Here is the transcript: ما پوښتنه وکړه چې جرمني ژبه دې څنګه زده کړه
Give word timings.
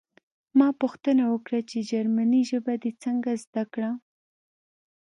ما 0.57 0.67
پوښتنه 0.81 1.23
وکړه 1.33 1.59
چې 1.69 1.77
جرمني 1.91 2.41
ژبه 2.49 2.73
دې 2.81 2.91
څنګه 3.03 3.31
زده 3.43 3.63
کړه 3.73 3.91